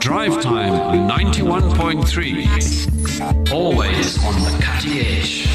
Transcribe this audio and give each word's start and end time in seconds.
Drive 0.00 0.42
Time 0.42 0.72
91.3. 1.10 3.52
Always 3.52 4.24
on 4.24 4.32
the 4.40 4.58
cutting 4.62 4.92
edge. 4.92 5.46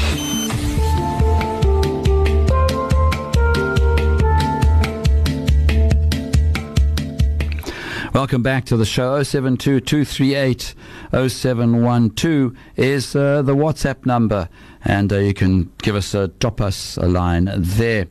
Welcome 8.14 8.44
back 8.44 8.66
to 8.66 8.76
the 8.76 8.86
show. 8.86 9.24
072 9.24 9.80
238 9.80 10.76
0712 11.28 12.56
is 12.76 13.16
uh, 13.16 13.42
the 13.42 13.56
WhatsApp 13.56 14.06
number, 14.06 14.48
and 14.84 15.12
uh, 15.12 15.18
you 15.18 15.34
can 15.34 15.72
give 15.82 15.96
us 15.96 16.14
a 16.14 16.28
drop 16.28 16.60
us 16.60 16.96
a 16.96 17.08
line 17.08 17.50
there. 17.56 18.06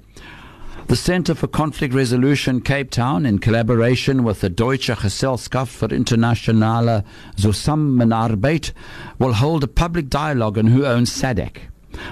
The 0.88 0.96
Center 0.96 1.34
for 1.34 1.48
Conflict 1.48 1.96
Resolution 1.96 2.62
Cape 2.62 2.92
Town, 2.92 3.26
in 3.26 3.40
collaboration 3.40 4.24
with 4.24 4.42
the 4.42 4.52
Deutsche 4.52 4.96
Gesellschaft 4.96 5.72
für 5.72 5.90
internationale 5.90 7.04
Zusammenarbeit, 7.38 8.72
will 9.18 9.34
hold 9.34 9.64
a 9.64 9.68
public 9.68 10.12
dialogue 10.12 10.60
on 10.60 10.68
who 10.68 10.86
owns 10.86 11.10
SADC. 11.10 11.58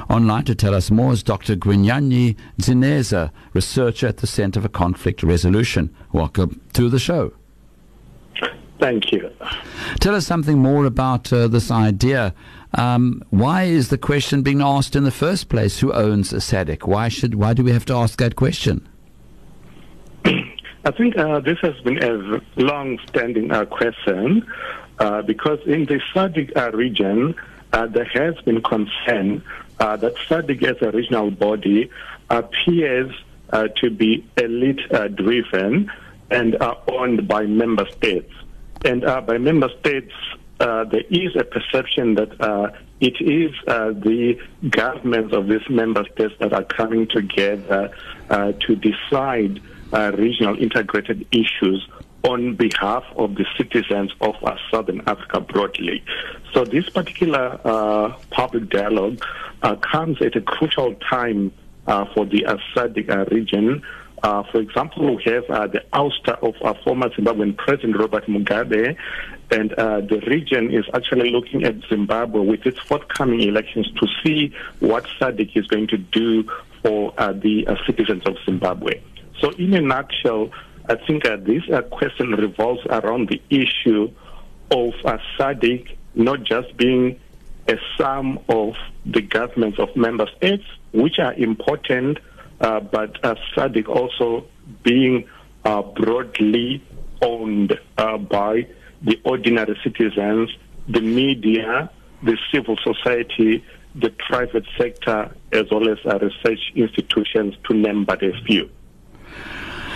Online 0.10 0.44
to 0.46 0.56
tell 0.56 0.74
us 0.74 0.90
more 0.90 1.14
is 1.14 1.22
Dr. 1.22 1.56
Gwinyayi 1.56 2.36
Dzinesa, 2.60 3.30
researcher 3.54 4.08
at 4.08 4.18
the 4.18 4.28
Center 4.28 4.60
for 4.60 4.70
Conflict 4.70 5.22
Resolution. 5.22 5.96
Welcome 6.12 6.60
to 6.74 6.90
the 6.90 6.98
show. 6.98 7.34
Thank 8.80 9.12
you. 9.12 9.30
Tell 10.00 10.16
us 10.16 10.26
something 10.26 10.58
more 10.58 10.86
about 10.86 11.32
uh, 11.32 11.48
this 11.48 11.70
idea. 11.70 12.34
Um, 12.76 13.24
why 13.30 13.64
is 13.64 13.90
the 13.90 13.98
question 13.98 14.42
being 14.42 14.62
asked 14.62 14.96
in 14.96 15.04
the 15.04 15.12
first 15.12 15.50
place? 15.50 15.80
Who 15.80 15.94
owns 15.94 16.34
a 16.34 16.38
SADC? 16.38 16.88
Why 16.88 17.08
should? 17.08 17.36
Why 17.36 17.54
do 17.54 17.64
we 17.64 17.72
have 17.72 17.86
to 17.86 17.94
ask 17.94 18.18
that 18.20 18.36
question? 18.36 18.88
I 20.26 20.92
think 20.92 21.18
uh, 21.18 21.40
this 21.40 21.60
has 21.60 21.80
been 21.82 22.04
a 22.04 22.42
long-standing 22.58 23.52
uh, 23.52 23.66
question 23.66 24.46
uh, 25.00 25.22
because 25.22 25.60
in 25.66 25.86
the 25.86 26.02
SADC 26.14 26.58
uh, 26.58 26.72
region, 26.76 27.36
uh, 27.72 27.88
there 27.88 28.06
has 28.06 28.36
been 28.44 28.62
concern 28.62 29.44
that 29.78 30.16
SADC 30.30 30.64
as 30.64 30.82
a 30.82 30.92
regional 30.92 31.30
body 31.30 31.90
appears 32.30 33.12
to 33.52 33.90
be 33.90 34.26
elite-driven 34.38 35.92
and 36.32 36.56
are 36.62 36.78
owned 36.88 37.28
by 37.28 37.46
member 37.46 37.86
states. 37.92 38.32
And 38.84 39.06
uh, 39.06 39.22
by 39.22 39.38
member 39.38 39.70
states, 39.80 40.12
uh, 40.64 40.86
there 40.86 41.04
is 41.10 41.36
a 41.36 41.44
perception 41.44 42.16
that 42.16 42.40
uh, 42.40 42.72
it 43.02 43.20
is 43.20 43.52
uh, 43.68 43.92
the 43.92 44.40
governments 44.70 45.34
of 45.34 45.48
these 45.48 45.70
member 45.70 46.06
states 46.14 46.34
that 46.40 46.54
are 46.54 46.64
coming 46.64 47.06
together 47.06 47.94
uh, 48.30 48.54
to 48.54 48.76
decide 48.78 49.62
uh, 49.92 50.12
regional 50.18 50.58
integrated 50.58 51.28
issues 51.34 51.86
on 52.24 52.56
behalf 52.56 53.04
of 53.18 53.36
the 53.36 53.46
citizens 53.58 54.10
of 54.22 54.36
Southern 54.72 55.02
Africa 55.02 55.42
broadly. 55.42 56.02
So 56.54 56.64
this 56.64 56.90
particular 56.90 57.60
public 58.30 58.70
dialogue 58.70 59.22
comes 59.82 60.22
at 60.22 60.34
a 60.38 60.42
crucial 60.42 60.96
time 60.96 61.52
for 61.86 62.26
the 62.26 62.46
SADC 62.74 63.30
region 63.30 63.84
uh, 64.24 64.42
for 64.52 64.62
example, 64.62 65.16
we 65.16 65.24
have 65.26 65.44
uh, 65.50 65.68
the 65.68 65.84
ouster 65.92 66.42
of 66.42 66.56
our 66.62 66.76
former 66.84 67.10
Zimbabwean 67.10 67.58
President 67.58 67.98
Robert 67.98 68.26
Mugabe, 68.28 68.96
and 69.52 69.74
uh, 69.74 70.00
the 70.00 70.22
region 70.28 70.74
is 70.74 70.86
actually 70.94 71.30
looking 71.30 71.66
at 71.66 71.76
Zimbabwe 71.90 72.40
with 72.40 72.66
its 72.66 72.80
forthcoming 72.80 73.42
elections 73.42 73.92
to 74.00 74.08
see 74.24 74.54
what 74.80 75.06
SADC 75.20 75.58
is 75.58 75.68
going 75.68 75.88
to 75.88 75.98
do 75.98 76.50
for 76.82 77.14
uh, 77.18 77.34
the 77.34 77.68
uh, 77.68 77.76
citizens 77.86 78.24
of 78.26 78.38
Zimbabwe. 78.46 79.02
So, 79.40 79.50
in 79.52 79.74
a 79.74 79.82
nutshell, 79.82 80.52
I 80.88 80.96
think 80.96 81.26
uh, 81.26 81.36
this 81.38 81.64
question 81.92 82.32
revolves 82.32 82.86
around 82.86 83.28
the 83.28 83.42
issue 83.50 84.10
of 84.72 84.94
SADC 85.38 85.98
not 86.16 86.44
just 86.44 86.76
being 86.78 87.20
a 87.68 87.76
sum 87.98 88.40
of 88.50 88.76
the 89.06 89.22
governments 89.22 89.80
of 89.80 89.96
member 89.96 90.28
states, 90.38 90.64
which 90.94 91.20
are 91.20 91.34
important 91.34 92.20
but 92.60 93.24
uh, 93.24 93.36
SADC 93.56 93.88
also 93.88 94.46
being 94.84 95.28
uh, 95.66 95.82
broadly 95.82 96.84
owned 97.22 97.80
uh, 97.98 98.18
by 98.18 98.68
the 99.02 99.20
ordinary 99.24 99.78
citizens, 99.84 100.50
the 100.88 101.02
media, 101.02 101.90
the 102.24 102.38
civil 102.54 102.78
society, 102.84 103.64
the 103.96 104.10
private 104.28 104.66
sector, 104.78 105.36
as 105.52 105.66
well 105.72 105.90
as 105.90 105.98
uh, 106.06 106.18
research 106.20 106.60
institutions, 106.76 107.56
to 107.66 107.74
name 107.74 108.06
but 108.06 108.24
a 108.24 108.32
few. 108.46 108.70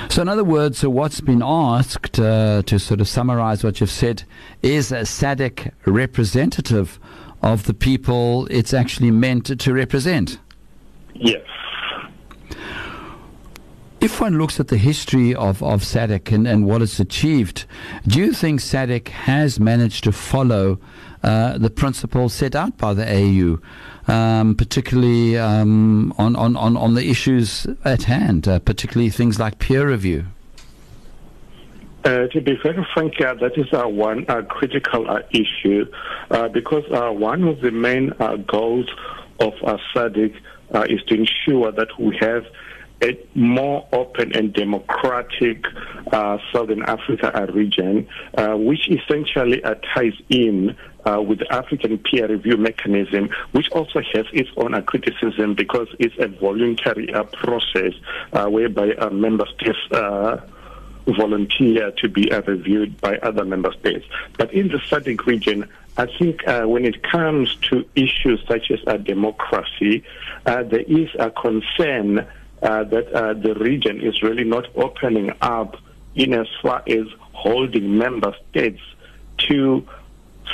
So, 0.09 0.21
in 0.21 0.29
other 0.29 0.43
words, 0.43 0.79
so 0.79 0.89
what's 0.89 1.19
been 1.19 1.41
asked, 1.43 2.19
uh, 2.19 2.61
to 2.63 2.79
sort 2.79 3.01
of 3.01 3.07
summarize 3.07 3.63
what 3.63 3.79
you've 3.81 3.91
said, 3.91 4.23
is 4.61 4.91
a 4.91 5.01
SADC 5.01 5.71
representative 5.85 6.99
of 7.41 7.65
the 7.65 7.73
people 7.73 8.47
it's 8.49 8.73
actually 8.73 9.11
meant 9.11 9.59
to 9.59 9.73
represent? 9.73 10.39
Yes. 11.13 11.41
If 13.99 14.21
one 14.21 14.37
looks 14.37 14.59
at 14.59 14.67
the 14.67 14.77
history 14.77 15.33
of, 15.33 15.63
of 15.63 15.81
SADC 15.81 16.31
and, 16.31 16.47
and 16.47 16.65
what 16.65 16.83
it's 16.83 16.99
achieved, 16.99 17.65
do 18.05 18.19
you 18.19 18.31
think 18.31 18.59
SADC 18.61 19.07
has 19.07 19.59
managed 19.59 20.03
to 20.03 20.11
follow 20.11 20.79
uh, 21.23 21.57
the 21.57 21.71
principles 21.71 22.33
set 22.33 22.55
out 22.55 22.77
by 22.77 22.93
the 22.93 23.05
AU, 23.11 23.59
um, 24.11 24.53
particularly 24.53 25.35
um, 25.37 26.13
on, 26.19 26.35
on, 26.35 26.55
on, 26.55 26.77
on 26.77 26.93
the 26.93 27.09
issues 27.09 27.65
at 27.83 28.03
hand, 28.03 28.47
uh, 28.47 28.59
particularly 28.59 29.09
things 29.09 29.39
like 29.39 29.57
peer 29.57 29.89
review? 29.89 30.25
Uh, 32.05 32.27
to 32.27 32.39
be 32.39 32.55
very 32.63 32.85
frank, 32.93 33.19
uh, 33.19 33.33
that 33.33 33.57
is 33.57 33.67
uh, 33.73 33.87
one 33.87 34.25
critical 34.47 35.09
uh, 35.09 35.19
issue 35.31 35.85
uh, 36.29 36.47
because 36.47 36.83
one 36.89 37.43
of 37.45 37.59
the 37.61 37.71
main 37.71 38.13
goals 38.45 38.87
of 39.39 39.53
uh, 39.63 39.77
SADC 39.93 40.35
is 40.87 41.03
to 41.07 41.15
ensure 41.15 41.71
that 41.71 41.89
we 41.99 42.15
have 42.21 42.45
a 43.01 43.17
more 43.35 43.87
open 43.91 44.35
and 44.35 44.53
democratic 44.53 45.65
uh, 46.11 46.37
Southern 46.51 46.81
Africa 46.83 47.47
region, 47.53 48.07
uh, 48.37 48.55
which 48.55 48.89
essentially 48.89 49.63
uh, 49.63 49.75
ties 49.93 50.13
in 50.29 50.75
uh, 51.05 51.21
with 51.21 51.39
the 51.39 51.53
African 51.53 51.97
peer 51.99 52.27
review 52.27 52.57
mechanism, 52.57 53.29
which 53.51 53.69
also 53.71 54.01
has 54.13 54.25
its 54.33 54.49
own 54.57 54.73
uh, 54.73 54.81
criticism 54.81 55.53
because 55.53 55.87
it's 55.99 56.15
a 56.19 56.27
voluntary 56.27 57.13
uh, 57.13 57.23
process 57.23 57.93
whereby 58.49 58.93
member 59.11 59.45
states 59.57 59.79
volunteer 61.15 61.91
to 61.91 62.09
be 62.09 62.29
reviewed 62.45 62.99
by 62.99 63.17
other 63.19 63.45
member 63.45 63.71
states. 63.79 64.05
But 64.37 64.53
in 64.53 64.67
the 64.67 64.77
SADC 64.77 65.25
region, 65.25 65.69
I 65.95 66.05
think 66.19 66.41
when 66.45 66.83
it 66.83 67.01
comes 67.03 67.55
to 67.69 67.85
issues 67.95 68.43
such 68.47 68.69
as 68.71 68.81
democracy, 69.03 70.03
there 70.45 70.81
is 70.81 71.09
a 71.17 71.31
concern 71.31 72.27
uh, 72.61 72.83
that 72.85 73.13
uh, 73.13 73.33
the 73.33 73.53
region 73.55 74.01
is 74.01 74.21
really 74.23 74.43
not 74.43 74.65
opening 74.75 75.31
up 75.41 75.77
in 76.15 76.33
as 76.33 76.47
far 76.61 76.83
as 76.87 77.05
holding 77.33 77.97
member 77.97 78.33
states 78.49 78.81
to 79.37 79.87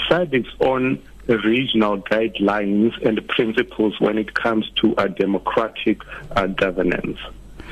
SADC's 0.09 0.53
own 0.59 1.01
regional 1.27 2.01
guidelines 2.01 2.91
and 3.07 3.25
principles 3.29 3.99
when 3.99 4.17
it 4.17 4.33
comes 4.33 4.69
to 4.81 4.93
a 4.97 5.07
democratic 5.07 6.01
uh, 6.35 6.47
governance. 6.47 7.17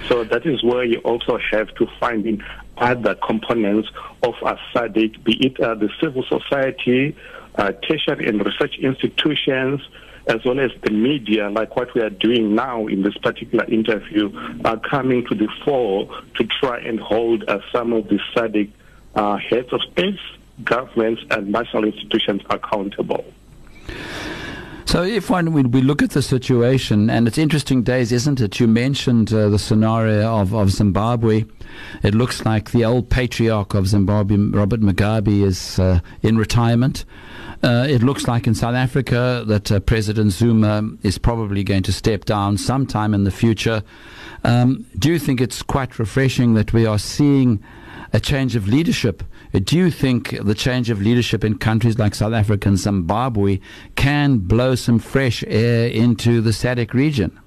So 0.07 0.23
that 0.23 0.45
is 0.45 0.63
where 0.63 0.83
you 0.83 0.99
also 0.99 1.37
have 1.51 1.73
to 1.75 1.87
find 1.99 2.25
in 2.25 2.43
other 2.77 3.15
components 3.15 3.89
of 4.23 4.35
a 4.41 4.57
SADC, 4.73 5.23
be 5.23 5.45
it 5.45 5.59
uh, 5.59 5.75
the 5.75 5.89
civil 5.99 6.23
society, 6.23 7.15
uh, 7.55 7.71
tertiary 7.87 8.27
and 8.27 8.45
research 8.45 8.77
institutions, 8.79 9.81
as 10.27 10.43
well 10.45 10.59
as 10.59 10.71
the 10.83 10.91
media, 10.91 11.49
like 11.49 11.75
what 11.75 11.93
we 11.95 12.01
are 12.01 12.09
doing 12.09 12.55
now 12.55 12.87
in 12.87 13.01
this 13.03 13.17
particular 13.17 13.65
interview, 13.65 14.31
are 14.65 14.79
coming 14.79 15.25
to 15.27 15.35
the 15.35 15.47
fore 15.65 16.07
to 16.35 16.43
try 16.59 16.79
and 16.79 16.99
hold 16.99 17.43
uh, 17.47 17.59
some 17.71 17.93
of 17.93 18.07
the 18.07 18.19
SADC 18.35 18.71
uh, 19.15 19.37
heads 19.37 19.73
of 19.73 19.81
states, 19.91 20.19
governments, 20.63 21.21
and 21.31 21.51
national 21.51 21.85
institutions 21.85 22.41
accountable. 22.49 23.25
So, 24.91 25.03
if 25.03 25.29
one 25.29 25.53
we, 25.53 25.61
we 25.61 25.81
look 25.81 26.01
at 26.01 26.09
the 26.09 26.21
situation, 26.21 27.09
and 27.09 27.25
it's 27.25 27.37
interesting 27.37 27.81
days, 27.81 28.11
isn't 28.11 28.41
it? 28.41 28.59
You 28.59 28.67
mentioned 28.67 29.33
uh, 29.33 29.47
the 29.47 29.57
scenario 29.57 30.35
of, 30.35 30.53
of 30.53 30.69
Zimbabwe. 30.69 31.45
It 32.03 32.13
looks 32.13 32.43
like 32.43 32.71
the 32.71 32.83
old 32.83 33.09
patriarch 33.09 33.73
of 33.73 33.87
Zimbabwe, 33.87 34.35
Robert 34.35 34.81
Mugabe, 34.81 35.43
is 35.43 35.79
uh, 35.79 36.01
in 36.23 36.37
retirement. 36.37 37.05
Uh, 37.63 37.87
it 37.89 38.03
looks 38.03 38.27
like 38.27 38.47
in 38.47 38.53
South 38.53 38.75
Africa 38.75 39.45
that 39.47 39.71
uh, 39.71 39.79
President 39.79 40.33
Zuma 40.33 40.83
is 41.03 41.17
probably 41.17 41.63
going 41.63 41.83
to 41.83 41.93
step 41.93 42.25
down 42.25 42.57
sometime 42.57 43.13
in 43.13 43.23
the 43.23 43.31
future. 43.31 43.83
Um, 44.43 44.85
do 44.99 45.09
you 45.09 45.19
think 45.19 45.39
it's 45.39 45.61
quite 45.61 45.99
refreshing 45.99 46.53
that 46.55 46.73
we 46.73 46.85
are 46.85 46.99
seeing 46.99 47.63
a 48.13 48.19
change 48.19 48.55
of 48.55 48.67
leadership? 48.67 49.23
Do 49.53 49.77
you 49.77 49.91
think 49.91 50.37
the 50.43 50.55
change 50.55 50.89
of 50.89 51.01
leadership 51.01 51.43
in 51.43 51.57
countries 51.57 51.97
like 51.99 52.15
South 52.15 52.33
Africa 52.33 52.69
and 52.69 52.77
Zimbabwe 52.77 53.59
can 53.95 54.37
blow 54.37 54.75
some 54.75 54.99
fresh 54.99 55.43
air 55.47 55.87
into 55.87 56.41
the 56.41 56.51
SADC 56.51 56.93
region? 56.93 57.39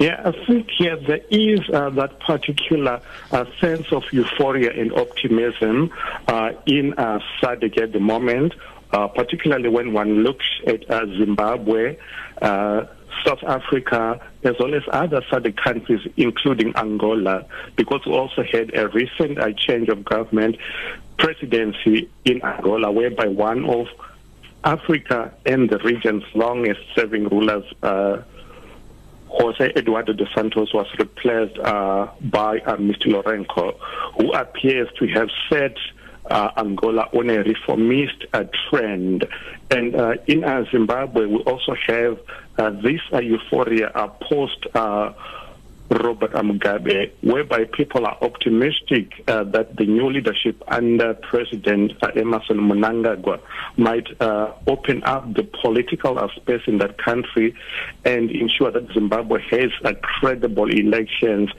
Yeah, 0.00 0.22
I 0.24 0.46
think 0.46 0.68
yeah, 0.78 0.96
there 1.06 1.20
is 1.30 1.60
uh, 1.68 1.90
that 1.90 2.20
particular 2.20 3.02
uh, 3.32 3.44
sense 3.60 3.92
of 3.92 4.02
euphoria 4.12 4.72
and 4.72 4.94
optimism 4.94 5.90
uh, 6.26 6.52
in 6.64 6.94
uh, 6.94 7.20
SADC 7.42 7.82
at 7.82 7.92
the 7.92 8.00
moment, 8.00 8.54
uh, 8.92 9.08
particularly 9.08 9.68
when 9.68 9.92
one 9.92 10.22
looks 10.22 10.46
at 10.66 10.90
uh, 10.90 11.04
Zimbabwe, 11.18 11.98
uh, 12.40 12.86
South 13.26 13.42
Africa, 13.44 14.20
as 14.44 14.54
well 14.58 14.74
as 14.74 14.82
other 14.92 15.20
SADC 15.30 15.56
countries, 15.56 16.00
including 16.16 16.74
Angola, 16.76 17.44
because 17.76 18.00
we 18.06 18.12
also 18.12 18.42
had 18.42 18.74
a 18.76 18.88
recent 18.88 19.38
uh, 19.38 19.52
change 19.52 19.88
of 19.88 20.04
government 20.04 20.56
presidency 21.18 22.08
in 22.24 22.42
Angola, 22.42 22.90
whereby 22.90 23.26
one 23.26 23.68
of 23.68 23.86
Africa 24.64 25.32
and 25.46 25.70
the 25.70 25.78
region's 25.78 26.24
longest 26.34 26.80
serving 26.94 27.28
rulers, 27.28 27.64
uh, 27.82 28.18
Jose 29.28 29.72
Eduardo 29.76 30.12
dos 30.12 30.28
Santos 30.34 30.74
was 30.74 30.86
replaced 30.98 31.56
uh, 31.58 32.08
by 32.20 32.58
uh, 32.60 32.76
Mr. 32.76 33.06
Lourenco, 33.06 33.78
who 34.18 34.32
appears 34.32 34.88
to 34.98 35.06
have 35.08 35.28
set 35.48 35.76
uh, 36.30 36.50
Angola 36.56 37.08
on 37.12 37.30
a 37.30 37.42
reformist 37.42 38.24
uh, 38.32 38.44
trend. 38.68 39.26
And 39.70 39.94
uh, 39.94 40.14
in 40.26 40.44
uh, 40.44 40.64
Zimbabwe, 40.70 41.26
we 41.26 41.38
also 41.42 41.74
have 41.86 42.18
uh, 42.60 42.70
this 42.70 43.00
uh, 43.12 43.18
euphoria 43.18 43.88
uh, 43.94 44.08
post 44.08 44.66
uh, 44.74 45.12
Robert 45.90 46.32
Mugabe, 46.32 47.10
whereby 47.22 47.64
people 47.64 48.06
are 48.06 48.16
optimistic 48.22 49.24
uh, 49.26 49.42
that 49.44 49.76
the 49.76 49.86
new 49.86 50.08
leadership 50.08 50.62
under 50.68 51.14
President 51.14 51.92
uh, 52.02 52.08
Emmerson 52.14 52.58
Mnangagwa 52.58 53.40
might 53.76 54.06
uh, 54.20 54.52
open 54.68 55.02
up 55.02 55.34
the 55.34 55.42
political 55.42 56.16
space 56.36 56.62
in 56.66 56.78
that 56.78 56.96
country 56.98 57.56
and 58.04 58.30
ensure 58.30 58.70
that 58.70 58.92
Zimbabwe 58.92 59.40
has 59.50 59.72
uh, 59.84 59.94
credible 60.02 60.70
elections 60.70 61.50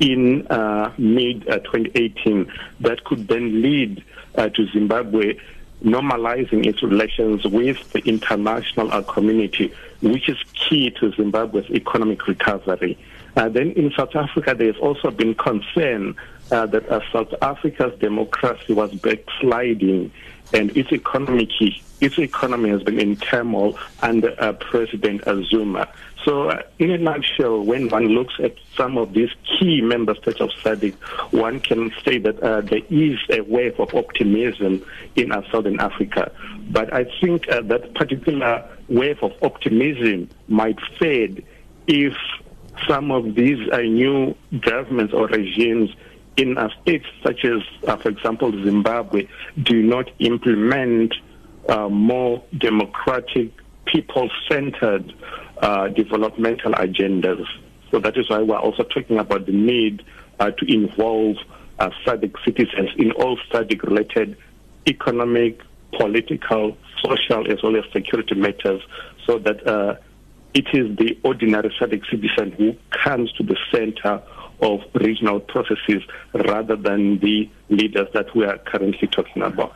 in 0.00 0.46
uh, 0.48 0.92
mid 0.98 1.48
uh, 1.48 1.58
2018 1.60 2.50
that 2.80 3.04
could 3.04 3.28
then 3.28 3.62
lead 3.62 4.02
to 4.36 4.66
Zimbabwe 4.70 5.38
normalizing 5.84 6.66
its 6.66 6.82
relations 6.82 7.44
with 7.44 7.92
the 7.92 8.00
international 8.00 9.02
community, 9.02 9.72
which 10.00 10.28
is 10.28 10.38
key 10.54 10.90
to 10.90 11.12
Zimbabwe's 11.12 11.68
economic 11.70 12.26
recovery. 12.26 12.98
Uh, 13.36 13.48
then 13.48 13.72
in 13.72 13.92
South 13.92 14.16
Africa, 14.16 14.54
there's 14.56 14.78
also 14.78 15.10
been 15.10 15.34
concern 15.34 16.16
uh, 16.50 16.64
that 16.66 16.88
uh, 16.88 17.00
South 17.12 17.32
Africa's 17.42 17.98
democracy 17.98 18.72
was 18.72 18.92
backsliding 18.94 20.10
and 20.54 20.74
its 20.76 20.92
economic 20.92 21.50
its 22.00 22.18
economy 22.18 22.70
has 22.70 22.82
been 22.82 22.98
in 22.98 23.16
turmoil 23.16 23.78
under 24.02 24.34
uh, 24.40 24.52
President 24.52 25.22
Zuma. 25.44 25.88
So, 26.24 26.50
uh, 26.50 26.62
in 26.80 26.90
a 26.90 26.98
nutshell, 26.98 27.62
when 27.62 27.88
one 27.88 28.08
looks 28.08 28.34
at 28.42 28.56
some 28.76 28.98
of 28.98 29.12
these 29.12 29.30
key 29.44 29.80
member 29.80 30.14
states 30.16 30.40
of 30.40 30.50
SADC, 30.62 30.94
one 31.32 31.60
can 31.60 31.92
say 32.04 32.18
that 32.18 32.40
uh, 32.40 32.62
there 32.62 32.82
is 32.90 33.18
a 33.30 33.42
wave 33.42 33.78
of 33.78 33.94
optimism 33.94 34.84
in 35.14 35.30
uh, 35.30 35.42
Southern 35.52 35.78
Africa. 35.78 36.32
But 36.70 36.92
I 36.92 37.04
think 37.20 37.48
uh, 37.48 37.62
that 37.62 37.94
particular 37.94 38.68
wave 38.88 39.22
of 39.22 39.32
optimism 39.40 40.28
might 40.48 40.80
fade 40.98 41.46
if 41.86 42.16
some 42.88 43.12
of 43.12 43.36
these 43.36 43.70
uh, 43.70 43.78
new 43.78 44.34
governments 44.60 45.14
or 45.14 45.28
regimes 45.28 45.90
in 46.36 46.58
states 46.82 47.06
such 47.22 47.44
as, 47.44 47.62
for 48.02 48.08
example, 48.08 48.50
Zimbabwe, 48.50 49.28
do 49.62 49.82
not 49.82 50.10
implement 50.18 51.14
uh, 51.68 51.88
more 51.88 52.42
democratic, 52.58 53.52
people-centered 53.86 55.12
uh, 55.58 55.88
developmental 55.88 56.72
agendas. 56.72 57.44
So 57.90 58.00
that 58.00 58.16
is 58.16 58.28
why 58.28 58.42
we're 58.42 58.58
also 58.58 58.82
talking 58.82 59.18
about 59.18 59.46
the 59.46 59.52
need 59.52 60.02
uh, 60.38 60.50
to 60.50 60.72
involve 60.72 61.36
uh, 61.78 61.90
SADC 62.04 62.34
citizens 62.44 62.90
in 62.96 63.12
all 63.12 63.38
SADC-related 63.50 64.36
economic, 64.86 65.60
political, 65.96 66.76
social, 67.02 67.50
as 67.50 67.62
well 67.62 67.76
as 67.76 67.84
security 67.92 68.34
matters, 68.34 68.82
so 69.26 69.38
that 69.38 69.66
uh, 69.66 69.96
it 70.54 70.66
is 70.72 70.96
the 70.96 71.18
ordinary 71.22 71.70
SADC 71.80 72.02
citizen 72.10 72.52
who 72.52 72.74
comes 72.90 73.32
to 73.32 73.42
the 73.42 73.56
center 73.72 74.22
of 74.60 74.80
regional 74.94 75.40
processes 75.40 76.02
rather 76.32 76.76
than 76.76 77.18
the 77.18 77.48
leaders 77.68 78.08
that 78.14 78.34
we 78.34 78.44
are 78.44 78.58
currently 78.58 79.06
talking 79.08 79.42
about. 79.42 79.74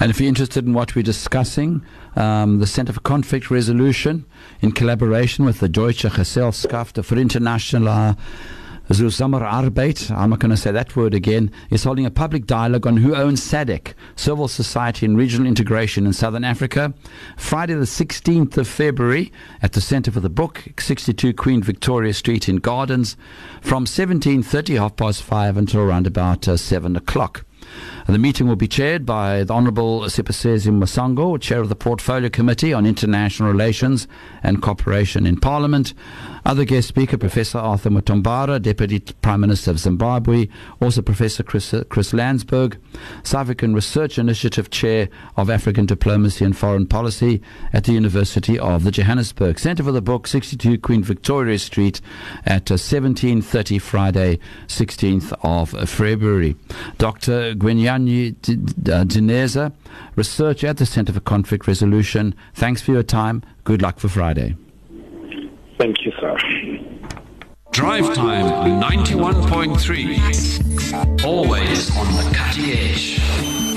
And 0.00 0.10
if 0.10 0.20
you're 0.20 0.28
interested 0.28 0.66
in 0.66 0.74
what 0.74 0.94
we're 0.94 1.02
discussing, 1.02 1.82
um, 2.16 2.60
the 2.60 2.66
Center 2.66 2.92
for 2.92 3.00
Conflict 3.00 3.50
Resolution, 3.50 4.24
in 4.60 4.72
collaboration 4.72 5.44
with 5.44 5.60
the 5.60 5.68
Deutsche 5.68 6.02
Gesellschaft 6.02 6.96
für 7.04 7.20
internationale 7.20 8.16
Zusammenarbeit, 8.90 10.10
I'm 10.10 10.30
not 10.30 10.38
going 10.38 10.50
to 10.50 10.56
say 10.56 10.70
that 10.72 10.96
word 10.96 11.12
again, 11.12 11.50
is 11.70 11.84
holding 11.84 12.06
a 12.06 12.10
public 12.10 12.46
dialogue 12.46 12.86
on 12.86 12.96
who 12.96 13.14
owns 13.14 13.42
SADC, 13.42 13.92
civil 14.16 14.48
society 14.48 15.04
and 15.04 15.18
regional 15.18 15.46
integration 15.46 16.06
in 16.06 16.14
Southern 16.14 16.44
Africa, 16.44 16.94
Friday 17.36 17.74
the 17.74 17.84
16th 17.84 18.56
of 18.56 18.66
February 18.66 19.30
at 19.60 19.72
the 19.72 19.82
Centre 19.82 20.10
for 20.10 20.20
the 20.20 20.30
Book, 20.30 20.64
62 20.78 21.34
Queen 21.34 21.62
Victoria 21.62 22.14
Street 22.14 22.48
in 22.48 22.56
Gardens, 22.56 23.16
from 23.60 23.84
17.30, 23.84 24.78
half 24.78 24.96
past 24.96 25.22
five 25.22 25.58
until 25.58 25.80
around 25.80 26.06
about 26.06 26.48
uh, 26.48 26.56
7 26.56 26.96
o'clock. 26.96 27.44
The 28.06 28.18
meeting 28.18 28.48
will 28.48 28.56
be 28.56 28.68
chaired 28.68 29.04
by 29.04 29.44
the 29.44 29.52
Honourable 29.52 30.00
Siphosezwe 30.02 30.72
Masango, 30.72 31.38
Chair 31.38 31.60
of 31.60 31.68
the 31.68 31.76
Portfolio 31.76 32.30
Committee 32.30 32.72
on 32.72 32.86
International 32.86 33.50
Relations 33.50 34.08
and 34.42 34.62
Cooperation 34.62 35.26
in 35.26 35.38
Parliament. 35.38 35.92
Other 36.46 36.64
guest 36.64 36.88
speaker, 36.88 37.18
Professor 37.18 37.58
Arthur 37.58 37.90
Mutambara, 37.90 38.62
Deputy 38.62 39.00
Prime 39.20 39.42
Minister 39.42 39.70
of 39.70 39.78
Zimbabwe, 39.78 40.48
also 40.80 41.02
Professor 41.02 41.42
Chris, 41.42 41.74
Chris 41.90 42.14
Landsberg, 42.14 42.78
South 43.22 43.42
African 43.42 43.74
Research 43.74 44.18
Initiative 44.18 44.70
Chair 44.70 45.10
of 45.36 45.50
African 45.50 45.84
Diplomacy 45.84 46.46
and 46.46 46.56
Foreign 46.56 46.86
Policy 46.86 47.42
at 47.74 47.84
the 47.84 47.92
University 47.92 48.58
of 48.58 48.84
the 48.84 48.90
Johannesburg. 48.90 49.58
Centre 49.58 49.82
for 49.82 49.92
the 49.92 50.00
Book, 50.00 50.26
62 50.26 50.78
Queen 50.78 51.02
Victoria 51.02 51.58
Street 51.58 52.00
at 52.46 52.70
uh, 52.70 52.76
17.30 52.76 53.80
Friday, 53.82 54.38
16th 54.68 55.38
of 55.42 55.70
February. 55.88 56.56
Dr. 56.96 57.54
Gwinyayi 57.58 58.30
uh, 58.30 59.04
Dzinesa, 59.04 59.72
researcher 60.16 60.68
at 60.68 60.78
the 60.78 60.86
Centre 60.86 61.12
for 61.12 61.20
Conflict 61.20 61.66
Resolution. 61.66 62.34
Thanks 62.54 62.80
for 62.82 62.92
your 62.92 63.02
time. 63.02 63.42
Good 63.64 63.82
luck 63.82 63.98
for 63.98 64.08
Friday. 64.08 64.56
Thank 65.78 66.04
you, 66.04 66.12
sir. 66.20 66.36
Drive 67.72 68.14
Time 68.14 68.80
91.3. 68.82 71.24
Always 71.24 71.96
on 71.96 72.06
the 72.14 72.30
cutting 72.34 72.70
edge. 72.70 73.67